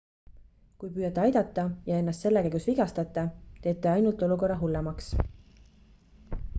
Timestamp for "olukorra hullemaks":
4.29-5.15